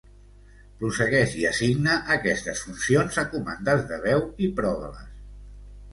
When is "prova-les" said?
4.61-5.17